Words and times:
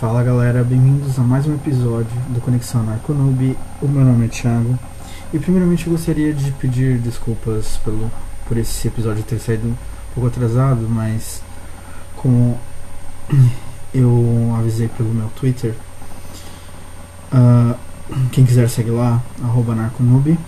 Fala 0.00 0.22
galera, 0.22 0.64
bem-vindos 0.64 1.18
a 1.18 1.22
mais 1.22 1.46
um 1.46 1.54
episódio 1.56 2.10
do 2.30 2.40
Conexão 2.40 2.82
Narconoob. 2.82 3.54
O 3.82 3.86
meu 3.86 4.02
nome 4.02 4.24
é 4.24 4.28
Thiago 4.28 4.78
e 5.30 5.38
primeiramente 5.38 5.86
eu 5.86 5.92
gostaria 5.92 6.32
de 6.32 6.50
pedir 6.52 6.96
desculpas 6.96 7.76
pelo, 7.84 8.10
por 8.48 8.56
esse 8.56 8.88
episódio 8.88 9.22
ter 9.22 9.38
saído 9.38 9.68
um 9.68 9.76
pouco 10.14 10.26
atrasado, 10.28 10.88
mas 10.88 11.42
como 12.16 12.58
eu 13.92 14.54
avisei 14.58 14.88
pelo 14.88 15.10
meu 15.10 15.28
Twitter, 15.38 15.74
uh, 17.30 17.76
quem 18.32 18.46
quiser 18.46 18.70
segue 18.70 18.90
lá, 18.90 19.22
arroba 19.44 19.74
Narconoob. 19.74 20.38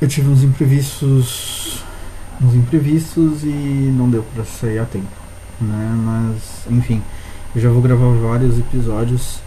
Eu 0.00 0.06
tive 0.06 0.28
uns 0.28 0.44
imprevistos, 0.44 1.82
uns 2.40 2.54
imprevistos 2.54 3.42
e 3.42 3.92
não 3.92 4.08
deu 4.08 4.22
para 4.22 4.44
sair 4.44 4.78
a 4.78 4.84
tempo, 4.84 5.25
né? 5.60 5.94
Mas 5.96 6.66
enfim, 6.70 7.02
eu 7.54 7.60
já 7.60 7.70
vou 7.70 7.80
gravar 7.80 8.08
vários 8.14 8.58
episódios 8.58 9.40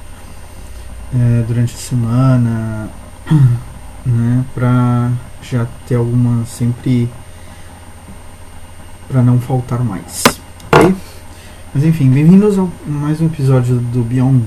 é, 1.14 1.44
durante 1.48 1.76
a 1.76 1.78
semana, 1.78 2.90
né? 4.06 4.46
Pra 4.54 5.12
já 5.42 5.68
ter 5.88 5.96
alguma 5.96 6.46
sempre 6.46 7.10
para 9.08 9.24
não 9.24 9.40
faltar 9.40 9.84
mais, 9.84 10.24
ok? 10.72 10.96
Mas 11.74 11.84
enfim, 11.84 12.10
bem-vindos 12.10 12.58
a 12.60 12.68
mais 12.86 13.22
um 13.22 13.26
episódio 13.28 13.78
do 13.78 14.04
Beyond. 14.04 14.46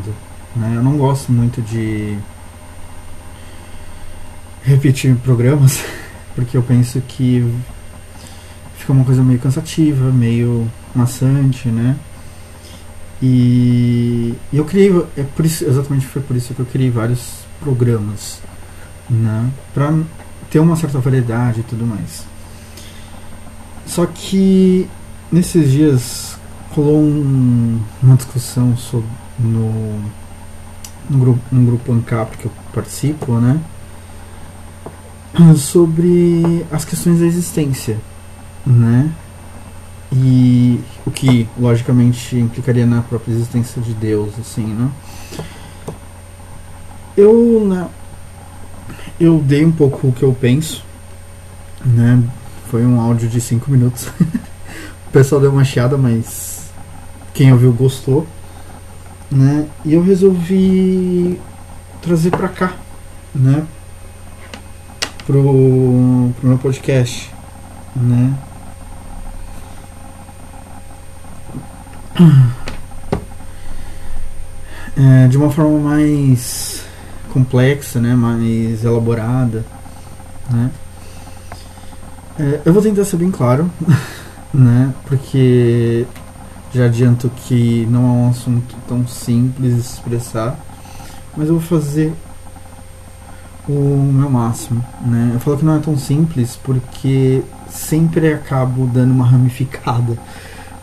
Né? 0.55 0.75
Eu 0.77 0.83
não 0.83 0.97
gosto 0.97 1.33
muito 1.33 1.63
de 1.63 2.17
repetir 4.63 5.15
programas, 5.17 5.83
porque 6.35 6.57
eu 6.57 6.63
penso 6.63 7.01
que 7.01 7.45
fica 8.77 8.93
uma 8.93 9.05
coisa 9.05 9.23
meio 9.23 9.39
cansativa, 9.39 10.11
meio 10.11 10.69
maçante, 10.95 11.69
né? 11.69 11.97
E, 13.21 14.35
eu 14.53 14.65
criei, 14.65 14.91
é 15.17 15.23
por 15.23 15.47
isso, 15.47 15.65
exatamente 15.65 16.07
foi 16.07 16.23
por 16.23 16.35
isso 16.37 16.53
que 16.55 16.61
eu 16.61 16.67
criei 16.67 16.91
vários 16.91 17.45
programas, 17.61 18.41
né? 19.09 19.49
Pra 19.73 19.93
ter 20.51 20.59
uma 20.59 20.77
certa 20.77 20.99
variedade 20.99 21.61
e 21.61 21.63
tudo 21.63 21.87
mais. 21.87 22.25
Só 23.87 24.07
que 24.07 24.89
nesses 25.31 25.71
dias 25.71 26.37
rolou 26.71 27.01
um, 27.01 27.81
uma 28.03 28.17
discussão 28.17 28.77
sobre, 28.77 29.09
no, 29.39 30.01
no 31.09 31.19
grupo, 31.19 31.41
no 31.53 31.67
grupo 31.67 31.93
ANCAP 31.93 32.39
que 32.39 32.47
eu 32.47 32.53
participo, 32.73 33.39
né? 33.39 33.61
sobre 35.57 36.67
as 36.71 36.85
questões 36.85 37.21
da 37.21 37.27
existência, 37.27 37.99
né? 38.67 39.11
E 40.23 40.81
o 41.05 41.11
que 41.11 41.49
logicamente 41.59 42.37
implicaria 42.37 42.87
na 42.87 43.03
própria 43.03 43.33
existência 43.33 43.83
de 43.83 43.93
Deus, 43.93 44.31
assim, 44.39 44.65
né? 44.65 44.91
Eu, 47.17 47.67
né, 47.67 47.89
eu 49.19 49.39
dei 49.39 49.65
um 49.65 49.73
pouco 49.73 50.09
o 50.09 50.13
que 50.13 50.23
eu 50.23 50.33
penso, 50.33 50.85
né? 51.85 52.23
Foi 52.71 52.87
um 52.87 53.01
áudio 53.01 53.29
de 53.29 53.41
5 53.41 53.71
minutos. 53.71 54.07
o 55.09 55.11
pessoal 55.13 55.41
deu 55.41 55.51
uma 55.51 55.65
chiada, 55.65 55.99
mas 55.99 56.71
quem 57.35 57.53
ouviu 57.53 57.73
gostou, 57.73 58.27
né? 59.31 59.67
E 59.85 59.93
eu 59.93 60.03
resolvi 60.03 61.41
trazer 62.01 62.31
pra 62.31 62.49
cá, 62.49 62.77
né? 63.35 63.67
pro, 65.27 66.33
pro 66.39 66.49
meu 66.49 66.59
podcast, 66.59 67.31
né? 67.95 68.35
É, 74.97 75.27
de 75.29 75.37
uma 75.37 75.51
forma 75.51 75.79
mais 75.79 76.85
complexa, 77.33 78.01
né? 78.01 78.15
Mais 78.15 78.85
elaborada, 78.85 79.65
né? 80.51 80.71
É, 82.39 82.61
eu 82.65 82.73
vou 82.73 82.83
tentar 82.83 83.05
ser 83.05 83.17
bem 83.17 83.31
claro, 83.31 83.71
né? 84.53 84.93
Porque 85.07 86.07
já 86.75 86.87
adianto 86.87 87.31
que 87.31 87.87
não 87.91 88.01
é 88.01 88.13
um 88.13 88.31
assunto 88.31 88.75
tão 88.89 89.07
simples 89.07 89.75
de 89.75 89.81
expressar, 89.81 90.59
mas 91.37 91.49
eu 91.49 91.59
vou 91.59 91.63
fazer 91.63 92.13
o 93.69 94.11
meu 94.13 94.31
máximo, 94.31 94.85
né? 95.03 95.33
Eu 95.35 95.41
falo 95.41 95.57
que 95.57 95.65
não 95.65 95.77
é 95.77 95.79
tão 95.79 95.97
simples 95.97 96.59
porque 96.63 97.43
sempre 97.69 98.33
acabo 98.33 98.87
dando 98.87 99.13
uma 99.13 99.27
ramificada, 99.27 100.19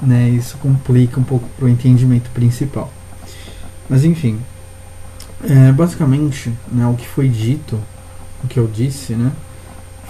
né? 0.02 0.30
Isso 0.30 0.58
complica 0.58 1.20
um 1.20 1.24
pouco 1.24 1.48
pro 1.58 1.68
entendimento 1.68 2.30
principal. 2.32 2.92
Mas 3.90 4.04
enfim, 4.04 4.40
é, 5.44 5.72
basicamente, 5.72 6.54
né, 6.72 6.86
o 6.88 6.94
que 6.94 7.08
foi 7.08 7.28
dito, 7.28 7.80
o 8.44 8.48
que 8.48 8.58
eu 8.58 8.68
disse, 8.68 9.14
né, 9.14 9.32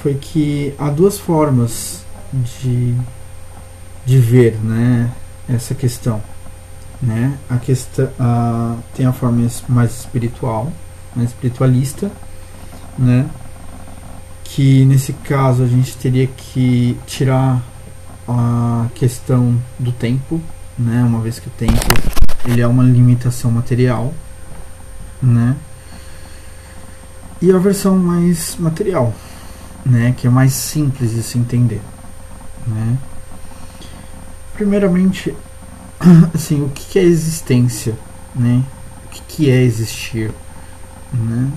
foi 0.02 0.16
que 0.16 0.74
há 0.78 0.90
duas 0.90 1.18
formas 1.18 2.04
de, 2.34 2.94
de 4.06 4.18
ver, 4.18 4.56
né, 4.62 5.10
essa 5.48 5.74
questão, 5.74 6.22
né? 7.02 7.38
A 7.50 7.58
questão 7.58 8.10
a, 8.20 8.76
tem 8.94 9.06
a 9.06 9.14
forma 9.14 9.48
mais 9.70 10.00
espiritual, 10.00 10.72
mais 11.16 11.30
espiritualista 11.30 12.12
né? 13.00 13.26
Que 14.44 14.84
nesse 14.86 15.14
caso 15.14 15.64
a 15.64 15.68
gente 15.68 15.96
teria 15.98 16.28
que 16.28 16.98
tirar 17.08 17.64
a 18.32 18.88
questão 18.96 19.60
do 19.78 19.92
tempo, 19.92 20.42
né? 20.78 21.04
Uma 21.04 21.20
vez 21.20 21.40
que 21.40 21.48
o 21.48 21.52
tempo 21.52 21.74
ele 22.46 22.62
é 22.62 22.68
uma 22.68 22.84
limitação 22.84 23.52
material, 23.52 24.14
né? 25.22 25.56
E 27.42 27.52
a 27.52 27.58
versão 27.58 27.98
mais 27.98 28.56
material, 28.58 29.14
né? 29.86 30.14
Que 30.18 30.28
é 30.28 30.30
mais 30.30 30.54
simples 30.54 31.12
de 31.12 31.24
se 31.24 31.38
entender, 31.38 31.82
né? 32.68 32.98
Primeiramente, 34.54 35.36
assim, 36.34 36.62
o 36.64 36.70
que 36.70 37.00
é 37.00 37.04
existência, 37.04 37.98
né? 38.36 38.64
O 39.06 39.10
que 39.10 39.50
é 39.50 39.62
existir, 39.62 40.32
né? 41.14 41.52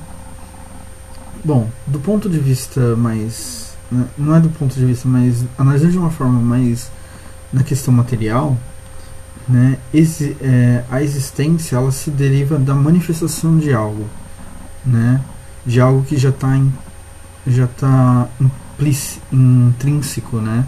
Bom, 1.44 1.69
do 1.87 1.99
ponto 1.99 2.28
de 2.28 2.39
vista 2.39 2.94
mais. 2.94 3.72
Não 4.16 4.34
é 4.34 4.41
do 4.41 4.48
ponto 4.48 4.75
de 4.75 4.84
vista, 4.84 5.08
mas 5.08 5.44
analisando 5.58 5.92
de 5.92 5.98
uma 5.98 6.10
forma 6.10 6.41
mais 6.41 6.91
na 7.53 7.62
questão 7.62 7.92
material, 7.92 8.56
né, 9.48 9.76
esse, 9.92 10.36
é, 10.41 10.84
a 10.91 11.03
existência 11.03 11.76
ela 11.76 11.92
se 11.92 12.10
deriva 12.10 12.58
da 12.58 12.75
manifestação 12.75 13.58
de 13.58 13.72
algo, 13.72 14.06
né, 14.84 15.20
de 15.66 15.80
algo 15.80 16.03
que 16.04 16.16
já 16.16 16.30
está 16.30 16.58
já 17.47 17.66
tá 17.66 18.28
intrínseco, 19.32 20.38
né. 20.38 20.64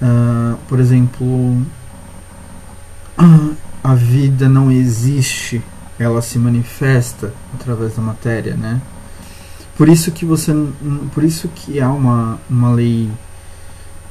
Uh, 0.00 0.56
por 0.68 0.78
exemplo, 0.78 1.60
a 3.82 3.94
vida 3.94 4.48
não 4.48 4.70
existe, 4.70 5.62
ela 5.98 6.22
se 6.22 6.38
manifesta 6.38 7.32
através 7.54 7.96
da 7.96 8.02
matéria, 8.02 8.54
né. 8.56 8.80
Por 9.78 9.88
isso 9.88 10.10
que 10.10 10.24
você, 10.24 10.52
por 11.14 11.22
isso 11.22 11.46
que 11.54 11.80
há 11.80 11.88
uma, 11.88 12.40
uma 12.50 12.72
lei 12.72 13.08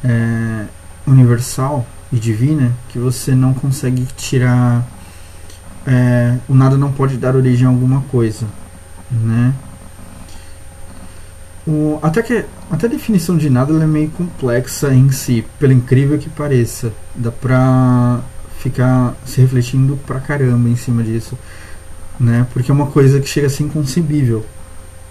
é, 0.01 0.65
universal 1.05 1.85
e 2.09 2.15
divina 2.15 2.71
que 2.87 2.97
você 2.97 3.35
não 3.35 3.53
consegue 3.53 4.07
tirar 4.15 4.87
é, 5.85 6.37
o 6.47 6.55
nada 6.55 6.77
não 6.77 6.93
pode 6.93 7.17
dar 7.17 7.35
origem 7.35 7.67
a 7.67 7.69
alguma 7.69 7.99
coisa, 8.03 8.47
né? 9.11 9.53
O, 11.67 11.99
até 12.01 12.21
que 12.23 12.45
até 12.71 12.87
a 12.87 12.89
definição 12.89 13.37
de 13.37 13.49
nada 13.49 13.73
é 13.73 13.85
meio 13.85 14.09
complexa 14.11 14.93
em 14.93 15.11
si, 15.11 15.45
pelo 15.59 15.73
incrível 15.73 16.17
que 16.17 16.29
pareça. 16.29 16.93
Dá 17.13 17.29
pra 17.29 18.21
ficar 18.59 19.15
se 19.25 19.41
refletindo 19.41 19.99
pra 20.07 20.21
caramba 20.21 20.69
em 20.69 20.77
cima 20.77 21.03
disso, 21.03 21.37
né? 22.17 22.47
Porque 22.53 22.71
é 22.71 22.73
uma 22.73 22.87
coisa 22.87 23.19
que 23.19 23.27
chega 23.27 23.47
a 23.47 23.49
ser 23.49 23.63
inconcebível 23.63 24.45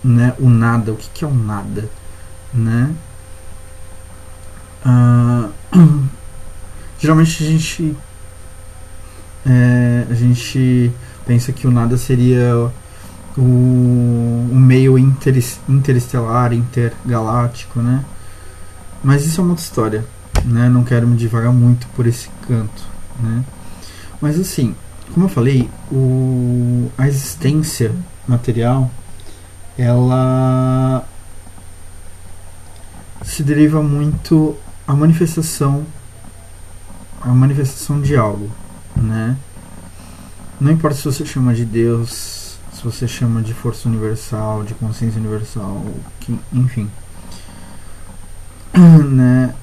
né, 0.07 0.35
o 0.39 0.49
nada, 0.49 0.93
o 0.93 0.97
que, 0.97 1.09
que 1.13 1.25
é 1.25 1.29
o 1.29 1.35
nada, 1.35 1.89
né? 2.55 2.95
Uh, 4.85 5.51
geralmente 7.01 7.43
a 7.43 7.47
gente 7.47 7.97
é, 9.45 10.07
a 10.11 10.15
gente 10.15 10.93
pensa 11.25 11.53
que 11.53 11.67
o 11.67 11.71
nada 11.71 11.97
seria 11.97 12.71
o, 13.37 13.41
o 13.41 14.57
meio 14.57 14.99
inter, 14.99 15.43
interestelar, 15.69 16.53
intergaláctico, 16.53 17.81
né? 17.81 18.05
Mas 19.03 19.25
isso 19.25 19.41
é 19.41 19.45
uma 19.45 19.51
outra 19.51 19.65
história, 19.65 20.05
né? 20.45 20.69
Não 20.69 20.83
quero 20.83 21.07
me 21.07 21.17
divagar 21.17 21.53
muito 21.53 21.87
por 21.89 22.07
esse 22.07 22.29
canto, 22.47 22.83
né? 23.21 23.45
Mas 24.21 24.39
assim, 24.39 24.75
como 25.13 25.27
eu 25.27 25.31
falei, 25.31 25.69
o, 25.91 26.91
a 26.99 27.07
existência 27.07 27.93
material 28.27 28.91
ela 29.79 31.07
se 33.23 33.43
deriva 33.43 33.83
muito 33.83 34.57
a 34.87 34.95
manifestação 34.95 35.85
a 37.27 37.35
manifestação 37.35 38.01
de 38.01 38.17
algo, 38.17 38.49
né? 38.95 39.37
Não 40.61 40.71
importa 40.71 40.97
se 40.97 41.05
você 41.05 41.27
chama 41.27 41.53
de 41.53 41.65
Deus, 41.65 42.57
se 42.73 42.85
você 42.85 43.09
chama 43.09 43.43
de 43.43 43.53
força 43.53 43.89
universal, 43.89 44.63
de 44.63 44.75
consciência 44.75 45.21
universal, 45.21 45.85
que, 46.21 46.39
enfim, 46.53 46.89
né? 49.11 49.55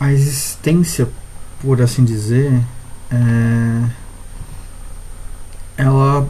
A 0.00 0.12
existência, 0.12 1.08
por 1.60 1.80
assim 1.80 2.04
dizer, 2.04 2.52
é, 3.10 3.90
ela 5.76 6.28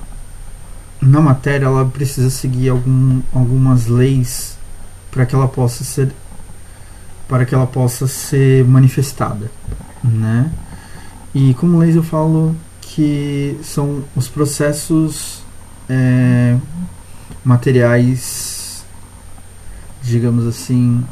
na 1.12 1.20
matéria 1.20 1.66
ela 1.66 1.84
precisa 1.84 2.30
seguir 2.30 2.70
algum, 2.70 3.20
algumas 3.34 3.86
leis 3.86 4.56
para 5.10 5.26
que 5.26 5.34
ela 5.34 5.46
possa 5.46 5.84
ser 5.84 6.10
para 7.28 7.44
que 7.44 7.54
ela 7.54 7.66
possa 7.66 8.06
ser 8.06 8.64
manifestada, 8.64 9.50
né? 10.02 10.50
E 11.34 11.52
como 11.54 11.78
leis 11.78 11.96
eu 11.96 12.02
falo 12.02 12.56
que 12.80 13.58
são 13.62 14.04
os 14.16 14.26
processos 14.26 15.42
é, 15.88 16.56
materiais, 17.44 18.84
digamos 20.02 20.46
assim, 20.46 21.04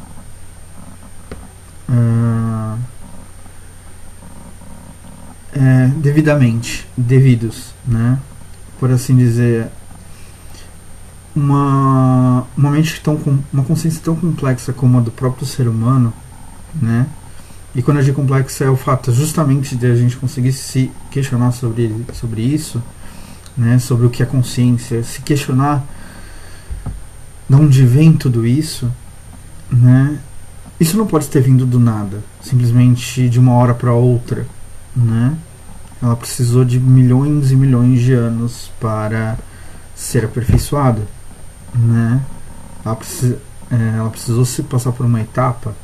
uh, 1.88 2.78
é, 5.54 5.86
devidamente 5.96 6.86
devidos, 6.96 7.74
né? 7.86 8.18
Por 8.78 8.90
assim 8.90 9.16
dizer, 9.16 9.70
uma, 11.34 12.44
uma 12.56 12.70
mente 12.70 13.00
tão 13.00 13.18
uma 13.52 13.62
consciência 13.62 14.00
tão 14.02 14.16
complexa 14.16 14.72
como 14.72 14.98
a 14.98 15.00
do 15.00 15.10
próprio 15.10 15.46
ser 15.46 15.68
humano, 15.68 16.12
né? 16.80 17.06
E 17.74 17.82
quando 17.82 17.98
eu 17.98 18.02
digo 18.02 18.16
complexa 18.16 18.64
é 18.64 18.70
o 18.70 18.76
fato 18.76 19.12
justamente 19.12 19.76
de 19.76 19.86
a 19.86 19.94
gente 19.94 20.16
conseguir 20.16 20.52
se 20.52 20.90
questionar 21.10 21.52
sobre, 21.52 22.04
sobre 22.12 22.42
isso, 22.42 22.82
né? 23.56 23.78
Sobre 23.78 24.06
o 24.06 24.10
que 24.10 24.22
é 24.22 24.26
consciência, 24.26 25.02
se 25.04 25.20
questionar 25.22 25.84
de 27.48 27.54
onde 27.54 27.84
vem 27.84 28.12
tudo 28.12 28.46
isso, 28.46 28.90
né? 29.70 30.18
Isso 30.80 30.96
não 30.96 31.06
pode 31.06 31.28
ter 31.28 31.40
vindo 31.42 31.66
do 31.66 31.78
nada, 31.78 32.24
simplesmente 32.40 33.28
de 33.28 33.38
uma 33.38 33.52
hora 33.52 33.74
para 33.74 33.92
outra, 33.92 34.46
né? 34.96 35.36
Ela 36.02 36.16
precisou 36.16 36.64
de 36.64 36.80
milhões 36.80 37.52
e 37.52 37.56
milhões 37.56 38.00
de 38.00 38.14
anos 38.14 38.72
para 38.80 39.38
ser 39.94 40.24
aperfeiçoada 40.24 41.02
né? 41.74 42.20
Ela, 42.84 42.98
é, 43.70 43.98
ela 43.98 44.10
precisou 44.10 44.44
se 44.44 44.62
passar 44.62 44.92
por 44.92 45.06
uma 45.06 45.20
etapa, 45.20 45.74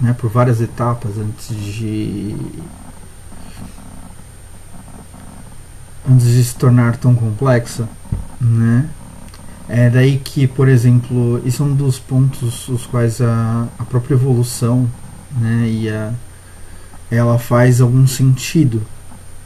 né? 0.00 0.14
Por 0.18 0.30
várias 0.30 0.60
etapas 0.60 1.18
antes 1.18 1.48
de 1.54 2.36
antes 6.08 6.26
de 6.26 6.44
se 6.44 6.54
tornar 6.56 6.96
tão 6.96 7.14
complexa, 7.14 7.88
né? 8.40 8.88
É 9.68 9.88
daí 9.88 10.18
que, 10.18 10.48
por 10.48 10.66
exemplo, 10.66 11.40
isso 11.44 11.62
é 11.62 11.66
um 11.66 11.74
dos 11.74 11.96
pontos 11.96 12.68
os 12.68 12.86
quais 12.86 13.20
a, 13.20 13.68
a 13.78 13.84
própria 13.84 14.14
evolução, 14.14 14.90
né, 15.38 15.68
e 15.68 15.88
a, 15.88 16.12
ela 17.08 17.38
faz 17.38 17.80
algum 17.80 18.04
sentido, 18.04 18.82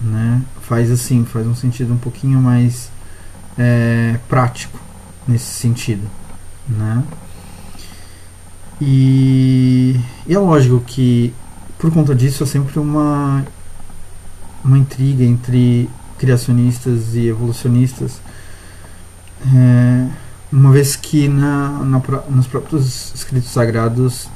né? 0.00 0.40
Faz 0.62 0.90
assim, 0.90 1.26
faz 1.26 1.46
um 1.46 1.54
sentido 1.54 1.92
um 1.92 1.98
pouquinho 1.98 2.40
mais 2.40 2.90
é, 3.58 4.18
prático, 4.26 4.78
nesse 5.26 5.46
sentido, 5.46 6.06
né? 6.68 7.02
E, 8.80 9.98
e 10.26 10.34
é 10.34 10.38
lógico 10.38 10.80
que 10.80 11.32
por 11.78 11.92
conta 11.92 12.14
disso 12.14 12.42
é 12.42 12.46
sempre 12.46 12.78
uma 12.78 13.44
uma 14.64 14.78
intriga 14.78 15.22
entre 15.22 15.88
criacionistas 16.18 17.14
e 17.14 17.28
evolucionistas, 17.28 18.20
é, 19.54 20.08
uma 20.50 20.72
vez 20.72 20.96
que 20.96 21.28
na, 21.28 21.68
na, 21.84 22.00
nos 22.30 22.46
próprios 22.46 23.12
escritos 23.14 23.50
sagrados 23.50 24.28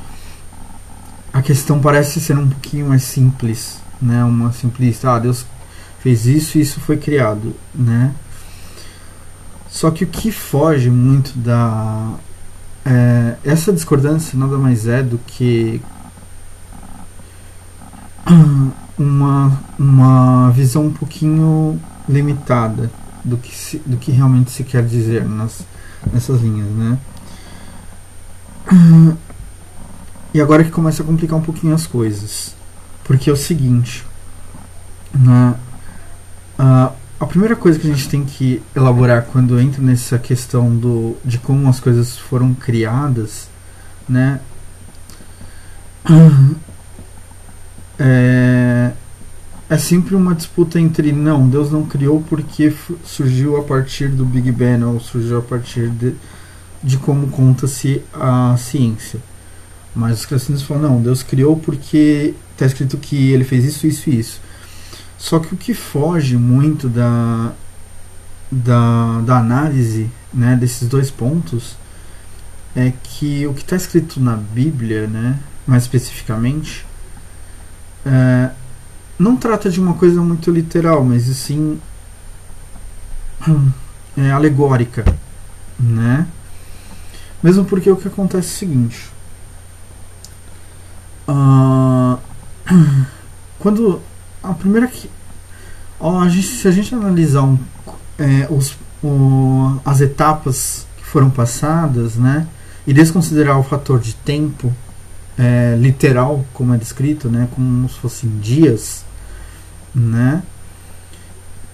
a 1.33 1.41
questão 1.41 1.81
parece 1.81 2.21
ser 2.21 2.37
um 2.37 2.49
pouquinho 2.49 2.89
mais 2.89 3.05
simples, 3.05 3.81
né? 4.01 4.25
Uma 4.25 4.53
simplista, 4.53 5.13
ah, 5.13 5.19
Deus 5.19 5.47
fez 6.01 6.27
isso 6.27 6.59
e 6.59 6.61
isso 6.61 6.81
foi 6.81 6.97
criado, 6.97 7.55
né? 7.75 8.13
Só 9.79 9.93
que 9.93 10.03
o 10.03 10.09
que 10.09 10.33
foge 10.33 10.91
muito 10.91 11.39
da. 11.39 12.15
É, 12.85 13.37
essa 13.45 13.73
discordância 13.73 14.37
nada 14.37 14.59
mais 14.59 14.89
é 14.89 15.05
do 15.05 15.19
que 15.19 15.81
uma, 18.99 19.63
uma 19.79 20.51
visão 20.51 20.87
um 20.87 20.93
pouquinho 20.93 21.81
limitada 22.09 22.91
do 23.25 23.37
que, 23.37 23.55
se, 23.55 23.79
do 23.87 23.97
que 23.97 24.11
realmente 24.11 24.51
se 24.51 24.65
quer 24.65 24.85
dizer 24.85 25.25
nas, 25.25 25.65
nessas 26.13 26.41
linhas, 26.41 26.69
né? 26.71 26.99
E 30.35 30.41
agora 30.41 30.65
que 30.65 30.73
começa 30.73 31.05
a 31.05 31.07
complicar 31.07 31.39
um 31.39 31.43
pouquinho 31.43 31.73
as 31.73 31.87
coisas. 31.87 32.53
Porque 33.05 33.31
é 33.31 33.33
o 33.33 33.37
seguinte, 33.37 34.05
né? 35.15 35.55
Uh, 36.59 36.98
a 37.21 37.27
primeira 37.27 37.57
coisa 37.57 37.79
que 37.79 37.91
a 37.91 37.95
gente 37.95 38.09
tem 38.09 38.25
que 38.25 38.63
elaborar 38.77 39.27
quando 39.33 39.59
entra 39.59 39.83
nessa 39.83 40.19
questão 40.19 40.75
do, 40.75 41.17
de 41.25 41.39
como 41.39 41.69
as 41.69 41.81
coisas 41.81 42.17
foram 42.17 42.55
criadas, 42.55 43.49
né? 44.09 44.41
É, 48.01 48.93
é 49.69 49.77
sempre 49.77 50.15
uma 50.15 50.33
disputa 50.33 50.79
entre 50.79 51.11
não, 51.11 51.49
Deus 51.49 51.73
não 51.73 51.85
criou 51.85 52.23
porque 52.23 52.73
surgiu 53.05 53.57
a 53.57 53.65
partir 53.65 54.07
do 54.07 54.25
Big 54.25 54.53
Bang 54.53 54.85
ou 54.85 55.01
surgiu 55.01 55.39
a 55.39 55.43
partir 55.43 55.91
de, 55.91 56.15
de 56.81 56.97
como 56.99 57.27
conta-se 57.27 58.01
a 58.15 58.57
ciência. 58.57 59.19
Mas 59.97 60.21
os 60.21 60.27
cristãos 60.27 60.63
falam, 60.63 60.85
não, 60.85 61.03
Deus 61.03 61.25
criou 61.25 61.57
porque 61.57 62.35
está 62.53 62.67
escrito 62.67 62.97
que 62.99 63.33
ele 63.33 63.43
fez 63.43 63.65
isso, 63.65 63.85
isso 63.85 64.09
e 64.09 64.21
isso. 64.21 64.41
Só 65.19 65.41
que 65.41 65.53
o 65.53 65.57
que 65.57 65.75
foge 65.75 66.37
muito 66.37 66.89
da, 66.89 67.53
da, 68.51 69.21
da 69.21 69.39
análise 69.39 70.09
né, 70.33 70.57
desses 70.57 70.89
dois 70.89 71.11
pontos 71.11 71.77
é 72.75 72.93
que 73.03 73.47
o 73.47 73.53
que 73.53 73.63
está 73.63 73.75
escrito 73.75 74.21
na 74.21 74.37
Bíblia, 74.37 75.09
né, 75.09 75.39
mais 75.67 75.83
especificamente, 75.83 76.87
é, 78.07 78.51
não 79.19 79.37
trata 79.37 79.69
de 79.69 79.81
uma 79.81 79.95
coisa 79.95 80.23
muito 80.23 80.51
literal, 80.51 81.03
mas 81.05 81.25
sim 81.25 81.81
é, 84.17 84.31
alegórica, 84.31 85.05
né? 85.79 86.27
Mesmo 87.43 87.65
porque 87.65 87.91
o 87.91 87.97
que 87.97 88.09
acontece 88.09 88.49
é 88.49 88.55
o 88.55 88.59
seguinte: 88.59 89.11
uh, 91.29 92.19
quando 93.59 94.01
a 94.43 94.55
primeira 94.55 94.87
que. 94.87 95.11
Ó, 96.01 96.21
a 96.21 96.29
gente, 96.29 96.47
se 96.47 96.69
a 96.69 96.71
gente 96.71 96.95
analisar 96.95 97.43
um, 97.43 97.59
é, 98.19 98.47
os, 98.51 98.77
o, 99.03 99.79
as 99.85 100.01
etapas 100.01 100.87
que 100.97 101.05
foram 101.05 101.31
passadas, 101.31 102.15
né, 102.17 102.47
e 102.87 102.93
desconsiderar 102.93 103.59
o 103.59 103.63
fator 103.63 103.99
de 103.99 104.15
tempo 104.15 104.73
é, 105.37 105.77
literal, 105.79 106.45
como 106.53 106.75
é 106.75 106.77
descrito, 106.77 107.29
né, 107.29 107.49
como 107.53 107.89
se 107.89 107.99
fossem 107.99 108.31
dias, 108.39 109.05
né, 109.95 110.43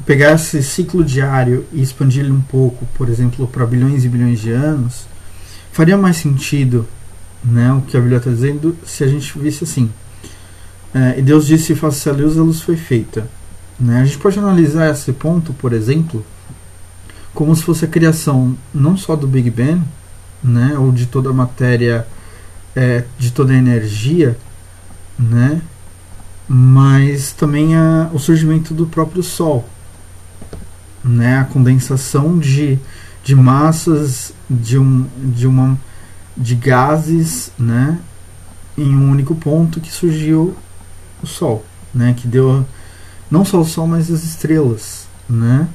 pegar 0.06 0.32
esse 0.32 0.62
ciclo 0.62 1.04
diário 1.04 1.66
e 1.72 1.82
expandir 1.82 2.24
ele 2.24 2.32
um 2.32 2.40
pouco, 2.40 2.86
por 2.94 3.08
exemplo, 3.08 3.46
para 3.46 3.66
bilhões 3.66 4.04
e 4.04 4.08
bilhões 4.08 4.40
de 4.40 4.50
anos, 4.50 5.06
faria 5.72 5.96
mais 5.96 6.16
sentido, 6.16 6.86
né, 7.42 7.72
o 7.72 7.82
que 7.82 7.96
a 7.96 8.00
Bíblia 8.00 8.18
está 8.18 8.30
dizendo, 8.30 8.76
se 8.86 9.04
a 9.04 9.06
gente 9.06 9.38
visse 9.38 9.64
assim. 9.64 9.90
É, 10.94 11.18
e 11.18 11.22
Deus 11.22 11.46
disse: 11.46 11.74
Faça-se 11.74 12.08
a 12.08 12.12
luz, 12.12 12.38
a 12.38 12.42
luz 12.42 12.60
foi 12.60 12.76
feita. 12.76 13.28
Né? 13.78 14.00
A 14.00 14.04
gente 14.04 14.18
pode 14.18 14.38
analisar 14.38 14.90
esse 14.90 15.12
ponto, 15.12 15.52
por 15.52 15.72
exemplo, 15.72 16.24
como 17.34 17.54
se 17.54 17.62
fosse 17.62 17.84
a 17.84 17.88
criação 17.88 18.56
não 18.72 18.96
só 18.96 19.16
do 19.16 19.26
Big 19.26 19.50
Bang, 19.50 19.82
né, 20.42 20.76
ou 20.78 20.92
de 20.92 21.06
toda 21.06 21.30
a 21.30 21.32
matéria, 21.32 22.06
é, 22.76 23.04
de 23.18 23.32
toda 23.32 23.52
a 23.52 23.56
energia, 23.56 24.38
né, 25.18 25.60
mas 26.46 27.32
também 27.32 27.74
a, 27.74 28.10
o 28.12 28.18
surgimento 28.18 28.74
do 28.74 28.86
próprio 28.86 29.22
Sol, 29.22 29.68
né, 31.02 31.38
a 31.38 31.44
condensação 31.44 32.38
de, 32.38 32.78
de 33.24 33.34
massas 33.34 34.32
de, 34.48 34.78
um, 34.78 35.06
de, 35.16 35.46
uma, 35.46 35.78
de 36.36 36.54
gases 36.54 37.50
né, 37.58 37.98
em 38.76 38.94
um 38.94 39.10
único 39.10 39.34
ponto 39.34 39.80
que 39.80 39.90
surgiu 39.90 40.54
o 41.22 41.26
Sol, 41.26 41.64
né, 41.92 42.14
que 42.16 42.28
deu 42.28 42.64
não 43.34 43.44
só 43.44 43.60
o 43.60 43.64
Sol, 43.64 43.88
mas 43.88 44.12
as 44.12 44.22
estrelas, 44.22 45.08
né? 45.28 45.66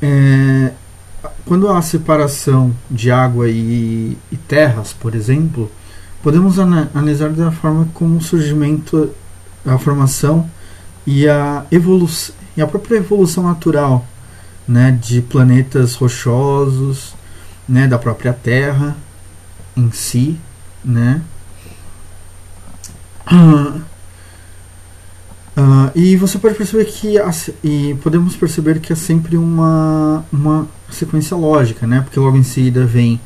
É, 0.00 0.72
quando 1.44 1.68
há 1.68 1.82
separação 1.82 2.74
de 2.90 3.10
água 3.10 3.50
e, 3.50 4.16
e 4.32 4.36
terras, 4.36 4.94
por 4.94 5.14
exemplo, 5.14 5.70
podemos 6.22 6.58
analisar 6.58 7.28
da 7.28 7.50
forma 7.50 7.86
como 7.92 8.16
o 8.16 8.22
surgimento, 8.22 9.10
a 9.66 9.76
formação 9.76 10.48
e 11.06 11.28
a 11.28 11.66
evolução 11.70 12.34
e 12.56 12.62
a 12.62 12.66
própria 12.66 12.96
evolução 12.96 13.44
natural 13.44 14.06
né, 14.66 14.90
de 14.90 15.20
planetas 15.20 15.94
rochosos, 15.94 17.14
né, 17.68 17.86
da 17.86 17.98
própria 17.98 18.32
Terra 18.32 18.96
em 19.76 19.92
si, 19.92 20.40
né? 20.82 21.20
Uh, 25.58 25.90
e 25.92 26.14
você 26.14 26.38
pode 26.38 26.54
perceber 26.54 26.84
que 26.84 27.16
e 27.64 27.96
podemos 28.00 28.36
perceber 28.36 28.78
que 28.78 28.92
é 28.92 28.96
sempre 28.96 29.36
uma, 29.36 30.24
uma 30.32 30.68
sequência 30.88 31.36
lógica, 31.36 31.84
né? 31.84 32.00
Porque 32.00 32.20
logo 32.20 32.36
em 32.36 32.44
seguida 32.44 32.86
vem 32.86 33.20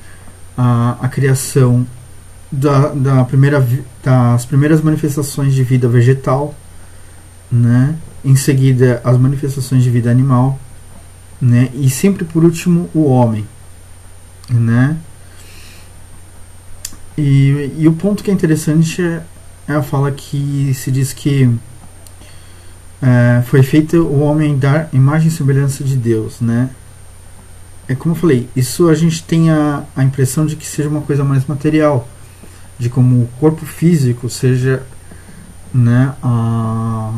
a, 0.57 0.97
a 0.99 1.09
criação 1.11 1.87
da, 2.51 2.89
da 2.89 3.25
primeira, 3.27 3.67
das 4.03 4.47
primeiras 4.47 4.81
manifestações 4.81 5.53
de 5.53 5.63
vida 5.63 5.87
vegetal, 5.89 6.55
né? 7.51 7.97
Em 8.25 8.35
seguida 8.35 9.03
as 9.05 9.19
manifestações 9.19 9.83
de 9.83 9.91
vida 9.91 10.11
animal, 10.11 10.59
né? 11.39 11.69
E 11.75 11.91
sempre 11.91 12.25
por 12.25 12.45
último 12.45 12.89
o 12.95 13.05
homem, 13.11 13.47
né? 14.49 14.97
E, 17.19 17.75
e 17.77 17.87
o 17.87 17.93
ponto 17.93 18.25
que 18.25 18.31
é 18.31 18.35
interessante 18.35 19.03
é, 19.03 19.23
é 19.69 19.75
a 19.75 19.83
fala 19.83 20.11
que 20.11 20.73
se 20.73 20.91
diz 20.91 21.13
que 21.13 21.51
é, 23.03 23.43
foi 23.43 23.65
feito 23.65 23.97
o 23.97 24.21
homem 24.21 24.57
dar 24.57 24.89
imagem 24.93 25.27
e 25.27 25.31
semelhança 25.33 25.83
de 25.83 25.97
Deus, 25.97 26.41
né? 26.41 26.71
É 27.89 27.97
como 27.97 28.15
eu 28.15 28.19
falei, 28.19 28.49
isso 28.55 28.89
a 28.89 28.95
gente 28.95 29.25
tem 29.25 29.51
a, 29.51 29.83
a 29.97 30.05
impressão 30.05 30.47
de 30.47 30.55
que 30.55 30.65
seja 30.65 30.89
uma 30.89 31.01
coisa 31.01 31.25
mais 31.25 31.45
material, 31.45 32.09
de 32.79 32.89
como 32.89 33.25
o 33.25 33.29
corpo 33.41 33.67
físico 33.67 34.31
seja, 34.31 34.85
né, 35.75 36.15
a, 36.23 37.13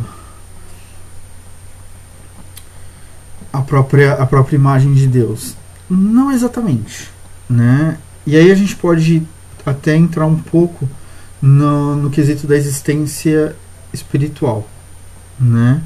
a 3.52 3.60
própria 3.60 4.14
a 4.14 4.26
própria 4.26 4.56
imagem 4.56 4.94
de 4.94 5.06
Deus. 5.06 5.54
Não 5.88 6.32
exatamente, 6.32 7.10
né? 7.48 7.98
E 8.26 8.36
aí 8.36 8.50
a 8.50 8.54
gente 8.54 8.74
pode 8.74 9.22
até 9.66 9.94
entrar 9.94 10.24
um 10.26 10.36
pouco 10.36 10.88
no, 11.42 11.94
no 11.94 12.10
quesito 12.10 12.46
da 12.46 12.56
existência 12.56 13.54
espiritual, 13.92 14.66
né? 15.38 15.82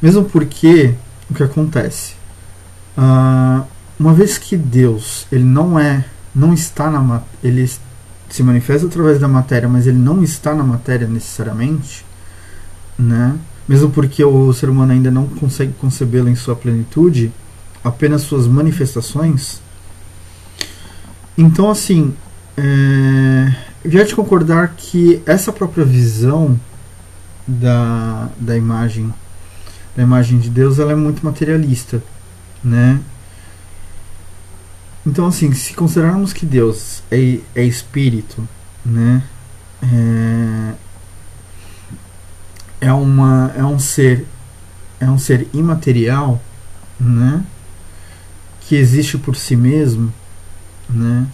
Mesmo 0.00 0.24
porque 0.24 0.94
o 1.28 1.34
que 1.34 1.42
acontece, 1.42 2.14
uh, 2.96 3.64
uma 3.98 4.14
vez 4.14 4.38
que 4.38 4.56
Deus 4.56 5.26
ele 5.30 5.44
não 5.44 5.78
é, 5.78 6.04
não 6.34 6.54
está 6.54 6.90
na 6.90 7.22
ele 7.42 7.70
se 8.30 8.42
manifesta 8.42 8.86
através 8.86 9.18
da 9.18 9.28
matéria, 9.28 9.68
mas 9.68 9.86
ele 9.86 9.98
não 9.98 10.22
está 10.22 10.54
na 10.54 10.62
matéria 10.62 11.06
necessariamente, 11.06 12.04
né? 12.98 13.36
Mesmo 13.68 13.90
porque 13.90 14.24
o 14.24 14.52
ser 14.52 14.68
humano 14.68 14.92
ainda 14.92 15.10
não 15.10 15.26
consegue 15.26 15.72
concebê-lo 15.74 16.28
em 16.28 16.34
sua 16.34 16.56
plenitude, 16.56 17.32
apenas 17.84 18.22
suas 18.22 18.46
manifestações. 18.46 19.60
Então, 21.36 21.70
assim, 21.70 22.14
é, 22.56 23.54
já 23.84 24.04
te 24.04 24.14
concordar 24.14 24.74
que 24.76 25.22
essa 25.24 25.52
própria 25.52 25.84
visão 25.84 26.58
da, 27.50 28.28
da 28.38 28.56
imagem 28.56 29.12
da 29.96 30.02
imagem 30.02 30.38
de 30.38 30.48
Deus 30.48 30.78
ela 30.78 30.92
é 30.92 30.94
muito 30.94 31.24
materialista, 31.24 32.02
né? 32.62 33.00
Então 35.04 35.26
assim, 35.26 35.52
se 35.52 35.74
considerarmos 35.74 36.32
que 36.32 36.46
Deus 36.46 37.02
é, 37.10 37.40
é 37.54 37.64
espírito, 37.64 38.46
né? 38.84 39.22
É, 39.82 40.74
é 42.82 42.92
uma 42.92 43.52
é 43.56 43.64
um 43.64 43.78
ser 43.78 44.26
é 45.00 45.10
um 45.10 45.18
ser 45.18 45.48
imaterial, 45.52 46.40
né? 46.98 47.42
Que 48.60 48.76
existe 48.76 49.18
por 49.18 49.34
si 49.34 49.56
mesmo, 49.56 50.12
né? 50.88 51.26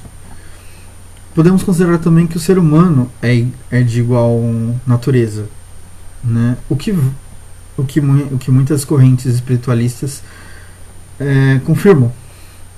Podemos 1.34 1.62
considerar 1.62 1.98
também 1.98 2.26
que 2.26 2.38
o 2.38 2.40
ser 2.40 2.58
humano 2.58 3.12
é, 3.20 3.44
é 3.70 3.82
de 3.82 4.00
igual 4.00 4.40
natureza. 4.86 5.46
Né? 6.22 6.56
O, 6.68 6.76
que, 6.76 6.92
o, 7.76 7.84
que, 7.84 8.00
o 8.00 8.38
que 8.38 8.50
muitas 8.50 8.84
correntes 8.84 9.26
espiritualistas 9.26 10.22
é, 11.18 11.60
confirmam. 11.64 12.12